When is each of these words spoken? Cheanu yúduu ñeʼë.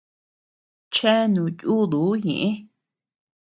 Cheanu 0.93 1.43
yúduu 1.65 2.11
ñeʼë. 2.25 2.49